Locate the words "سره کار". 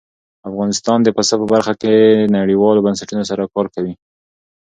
3.31-3.67